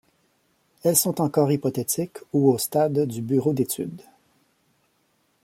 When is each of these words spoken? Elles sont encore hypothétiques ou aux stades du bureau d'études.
Elles 0.81 0.95
sont 0.95 1.21
encore 1.21 1.51
hypothétiques 1.51 2.17
ou 2.33 2.49
aux 2.49 2.57
stades 2.57 3.01
du 3.05 3.21
bureau 3.21 3.53
d'études. 3.53 4.01